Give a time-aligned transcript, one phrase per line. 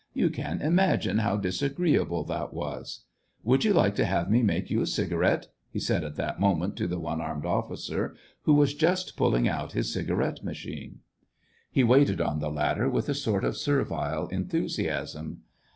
[0.15, 3.01] You can im agine how disagreeable that was!
[3.43, 6.75] Would you like to have me make you a cigarette," he said at that moment
[6.77, 11.01] to the one armed officer, who was just pulling out his cigarette machine.
[11.71, 15.41] He waited on the latter with a sort of servile enthusiasm.